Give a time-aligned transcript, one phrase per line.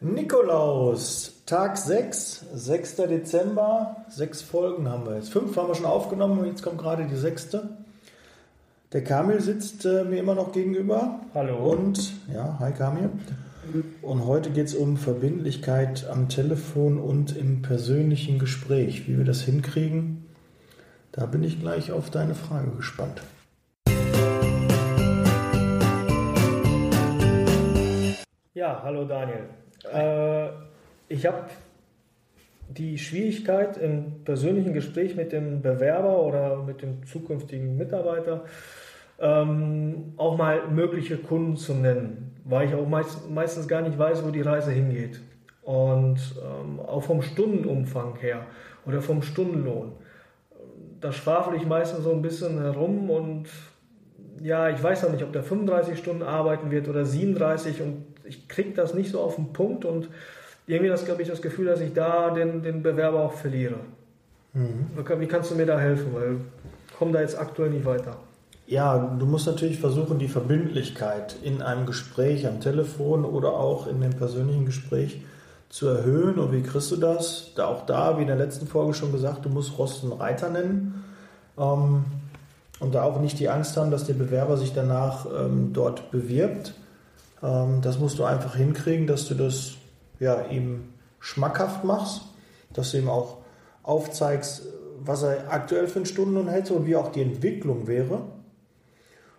[0.00, 2.96] Nikolaus, Tag 6, 6.
[2.96, 4.04] Dezember.
[4.10, 5.30] Sechs Folgen haben wir jetzt.
[5.30, 7.70] Fünf haben wir schon aufgenommen und jetzt kommt gerade die sechste.
[8.92, 11.20] Der Kamil sitzt äh, mir immer noch gegenüber.
[11.32, 11.72] Hallo.
[11.72, 13.08] Und, ja, hi Kamil.
[14.02, 19.08] Und heute geht es um Verbindlichkeit am Telefon und im persönlichen Gespräch.
[19.08, 20.26] Wie wir das hinkriegen,
[21.10, 23.22] da bin ich gleich auf deine Frage gespannt.
[28.52, 29.48] Ja, hallo Daniel.
[29.92, 30.48] Äh,
[31.08, 31.44] ich habe
[32.68, 38.44] die Schwierigkeit im persönlichen Gespräch mit dem Bewerber oder mit dem zukünftigen Mitarbeiter
[39.20, 44.24] ähm, auch mal mögliche Kunden zu nennen, weil ich auch meist, meistens gar nicht weiß,
[44.24, 45.20] wo die Reise hingeht.
[45.62, 48.46] Und ähm, auch vom Stundenumfang her
[48.84, 49.92] oder vom Stundenlohn.
[51.00, 53.48] Da schwafel ich meistens so ein bisschen herum und
[54.42, 58.48] ja, ich weiß noch nicht, ob der 35 Stunden arbeiten wird oder 37 und ich
[58.48, 60.08] kriege das nicht so auf den Punkt und
[60.66, 63.76] irgendwie das, glaube ich, das Gefühl, dass ich da den, den Bewerber auch verliere.
[64.52, 64.86] Mhm.
[65.18, 66.12] Wie kannst du mir da helfen?
[66.12, 66.36] Weil
[66.88, 68.16] ich komme da jetzt aktuell nicht weiter.
[68.66, 74.00] Ja, du musst natürlich versuchen, die Verbindlichkeit in einem Gespräch am Telefon oder auch in
[74.00, 75.22] dem persönlichen Gespräch
[75.68, 76.38] zu erhöhen.
[76.38, 77.52] Und wie kriegst du das?
[77.54, 81.04] Da auch da, wie in der letzten Folge schon gesagt, du musst Rosten Reiter nennen.
[81.56, 82.04] Ähm,
[82.80, 86.74] und da auch nicht die Angst haben, dass der Bewerber sich danach ähm, dort bewirbt.
[87.42, 89.72] Ähm, das musst du einfach hinkriegen, dass du das
[90.18, 90.88] ja, ihm
[91.20, 92.22] schmackhaft machst,
[92.72, 93.38] dass du ihm auch
[93.82, 94.62] aufzeigst,
[95.00, 98.22] was er aktuell für einen Stundenlohn hätte und wie auch die Entwicklung wäre.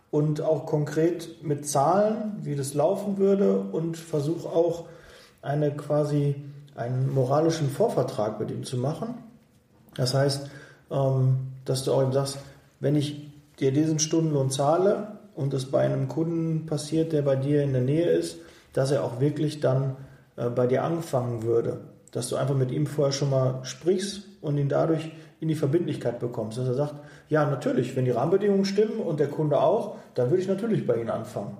[0.10, 4.86] Und auch konkret mit Zahlen, wie das laufen würde und versuch auch
[5.42, 6.36] eine quasi
[6.76, 9.16] einen moralischen Vorvertrag mit ihm zu machen.
[9.96, 10.50] Das heißt,
[10.92, 12.38] ähm, dass du auch ihm sagst,
[12.80, 13.27] wenn ich
[13.60, 17.84] dir diesen Stundenlohn zahle, und es bei einem Kunden passiert, der bei dir in der
[17.84, 18.40] Nähe ist,
[18.74, 19.96] dass er auch wirklich dann
[20.36, 21.82] äh, bei dir anfangen würde.
[22.12, 26.20] Dass du einfach mit ihm vorher schon mal sprichst und ihn dadurch in die Verbindlichkeit
[26.20, 26.58] bekommst.
[26.58, 26.96] Dass er sagt,
[27.30, 30.96] ja, natürlich, wenn die Rahmenbedingungen stimmen und der Kunde auch, dann würde ich natürlich bei
[30.96, 31.58] Ihnen anfangen.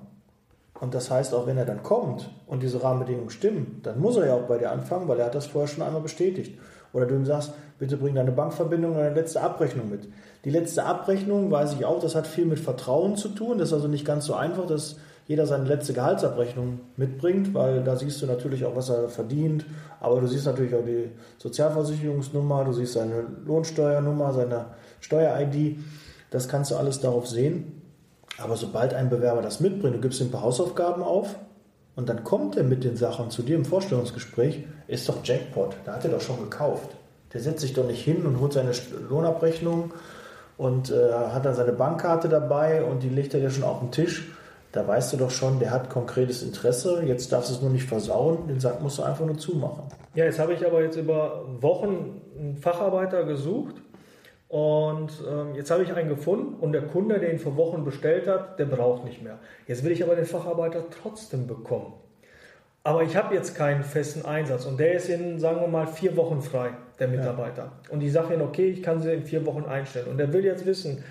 [0.80, 4.28] Und das heißt, auch wenn er dann kommt und diese Rahmenbedingungen stimmen, dann muss er
[4.28, 6.58] ja auch bei dir anfangen, weil er hat das vorher schon einmal bestätigt.
[6.98, 10.10] Oder du ihm sagst, bitte bring deine Bankverbindung oder deine letzte Abrechnung mit.
[10.46, 13.60] Die letzte Abrechnung, weiß ich auch, das hat viel mit Vertrauen zu tun.
[13.60, 14.96] Das ist also nicht ganz so einfach, dass
[15.28, 19.64] jeder seine letzte Gehaltsabrechnung mitbringt, weil da siehst du natürlich auch, was er verdient.
[20.00, 24.66] Aber du siehst natürlich auch die Sozialversicherungsnummer, du siehst seine Lohnsteuernummer, seine
[25.00, 25.78] Steuer-ID.
[26.32, 27.80] Das kannst du alles darauf sehen.
[28.40, 31.36] Aber sobald ein Bewerber das mitbringt, du gibst ihm ein paar Hausaufgaben auf
[31.98, 35.76] und dann kommt er mit den Sachen zu dir im Vorstellungsgespräch, ist doch Jackpot.
[35.84, 36.92] Da hat er doch schon gekauft.
[37.34, 38.72] Der setzt sich doch nicht hin und holt seine
[39.10, 39.92] Lohnabrechnung
[40.58, 43.92] und äh, hat dann seine Bankkarte dabei und die legt er dir schon auf den
[43.92, 44.32] Tisch.
[44.74, 47.02] Da weißt du doch schon, der hat konkretes Interesse.
[47.04, 48.48] Jetzt darfst du es nur nicht versauen.
[48.48, 49.86] Den Sack musst du einfach nur zumachen.
[50.14, 53.76] Ja, jetzt habe ich aber jetzt über Wochen einen Facharbeiter gesucht
[54.50, 58.28] und ähm, jetzt habe ich einen gefunden und der Kunde, der ihn vor Wochen bestellt
[58.28, 59.40] hat, der braucht nicht mehr.
[59.68, 61.94] Jetzt will ich aber den Facharbeiter trotzdem bekommen.
[62.84, 66.16] Aber ich habe jetzt keinen festen Einsatz und der ist in, sagen wir mal, vier
[66.16, 66.70] Wochen frei,
[67.00, 67.64] der Mitarbeiter.
[67.64, 67.92] Ja.
[67.92, 70.08] Und ich sage ihm, okay, ich kann sie in vier Wochen einstellen.
[70.08, 71.04] Und er will jetzt wissen,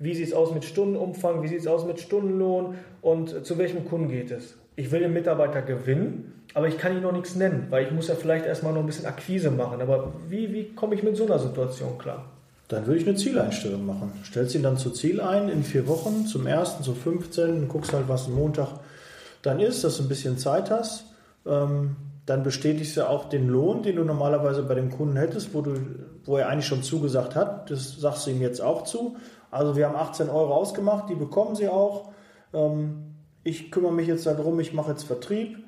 [0.00, 3.84] wie sieht es aus mit Stundenumfang, wie sieht es aus mit Stundenlohn und zu welchem
[3.84, 4.58] Kunden geht es.
[4.74, 8.08] Ich will den Mitarbeiter gewinnen, aber ich kann ihm noch nichts nennen, weil ich muss
[8.08, 9.80] ja vielleicht erstmal noch ein bisschen Akquise machen.
[9.80, 12.24] Aber wie, wie komme ich mit so einer Situation klar?
[12.70, 14.12] Dann würde ich eine Zieleinstellung machen.
[14.24, 17.66] Stellst ihn dann zu Ziel ein in vier Wochen, zum ersten, zum 15.
[17.66, 18.68] guckst halt, was Montag
[19.42, 21.04] dann ist, dass du ein bisschen Zeit hast.
[21.44, 25.62] Ähm, dann bestätigst du auch den Lohn, den du normalerweise bei dem Kunden hättest, wo,
[25.62, 25.72] du,
[26.24, 27.72] wo er eigentlich schon zugesagt hat.
[27.72, 29.16] Das sagst du ihm jetzt auch zu.
[29.50, 32.12] Also wir haben 18 Euro ausgemacht, die bekommen sie auch.
[32.54, 35.58] Ähm, ich kümmere mich jetzt darum, ich mache jetzt Vertrieb.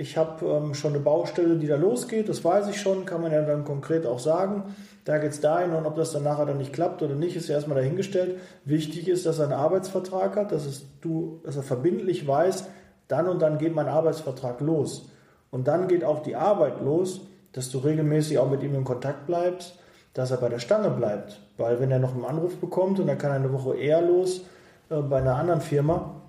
[0.00, 3.32] Ich habe ähm, schon eine Baustelle, die da losgeht, das weiß ich schon, kann man
[3.32, 4.74] ja dann konkret auch sagen.
[5.04, 7.50] Da geht es dahin und ob das dann nachher dann nicht klappt oder nicht, ist
[7.50, 8.38] ja erstmal dahingestellt.
[8.64, 12.64] Wichtig ist, dass er einen Arbeitsvertrag hat, dass, es du, dass er verbindlich weiß,
[13.08, 15.10] dann und dann geht mein Arbeitsvertrag los.
[15.50, 17.20] Und dann geht auch die Arbeit los,
[17.52, 19.78] dass du regelmäßig auch mit ihm in Kontakt bleibst,
[20.14, 21.42] dass er bei der Stange bleibt.
[21.58, 24.46] Weil wenn er noch einen Anruf bekommt und er kann eine Woche eher los
[24.88, 26.19] äh, bei einer anderen Firma,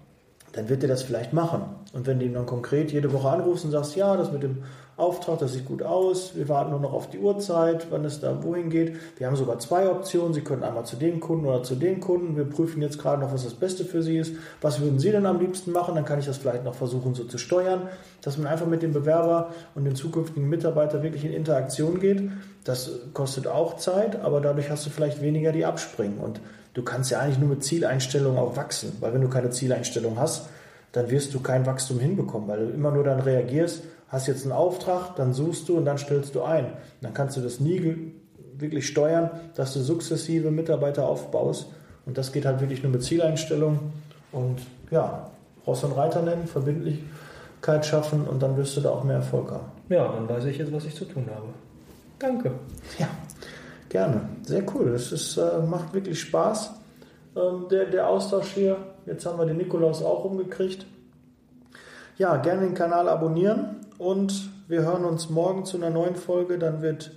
[0.53, 1.63] dann wird er das vielleicht machen.
[1.93, 4.63] Und wenn du ihn dann konkret jede Woche anrufst und sagst, ja, das mit dem
[4.97, 8.43] Auftrag, das sieht gut aus, wir warten nur noch auf die Uhrzeit, wann es da
[8.43, 8.95] wohin geht.
[9.17, 10.33] Wir haben sogar zwei Optionen.
[10.33, 12.35] Sie können einmal zu dem Kunden oder zu den Kunden.
[12.35, 14.35] Wir prüfen jetzt gerade noch, was das Beste für Sie ist.
[14.61, 15.95] Was würden Sie denn am liebsten machen?
[15.95, 17.89] Dann kann ich das vielleicht noch versuchen, so zu steuern,
[18.21, 22.29] dass man einfach mit dem Bewerber und den zukünftigen Mitarbeiter wirklich in Interaktion geht.
[22.63, 26.19] Das kostet auch Zeit, aber dadurch hast du vielleicht weniger die abspringen.
[26.19, 26.41] Und
[26.73, 30.49] du kannst ja eigentlich nur mit Zieleinstellungen auch wachsen, weil wenn du keine Zieleinstellung hast,
[30.91, 34.51] dann wirst du kein Wachstum hinbekommen, weil du immer nur dann reagierst, hast jetzt einen
[34.51, 36.73] Auftrag, dann suchst du und dann stellst du ein.
[37.01, 38.13] Dann kannst du das nie
[38.57, 41.67] wirklich steuern, dass du sukzessive Mitarbeiter aufbaust.
[42.05, 43.79] Und das geht halt wirklich nur mit Zieleinstellung.
[44.31, 44.59] Und
[44.91, 45.31] ja,
[45.65, 49.71] Ross und Reiter nennen, Verbindlichkeit schaffen und dann wirst du da auch mehr Erfolg haben.
[49.89, 51.47] Ja, dann weiß ich jetzt, was ich zu tun habe.
[52.21, 52.51] Danke.
[52.99, 53.07] Ja,
[53.89, 54.29] gerne.
[54.43, 54.89] Sehr cool.
[54.89, 56.71] Es ist, äh, macht wirklich Spaß,
[57.35, 58.77] ähm, der, der Austausch hier.
[59.07, 60.85] Jetzt haben wir den Nikolaus auch umgekriegt.
[62.17, 66.59] Ja, gerne den Kanal abonnieren und wir hören uns morgen zu einer neuen Folge.
[66.59, 67.11] Dann wird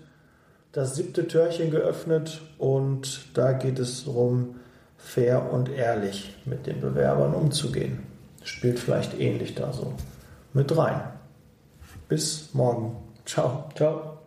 [0.72, 4.56] das siebte Türchen geöffnet und da geht es darum,
[4.96, 8.02] fair und ehrlich mit den Bewerbern umzugehen.
[8.42, 9.92] Spielt vielleicht ähnlich da so
[10.54, 11.02] mit rein.
[12.08, 12.96] Bis morgen.
[13.26, 13.68] Ciao.
[13.74, 14.23] Ciao.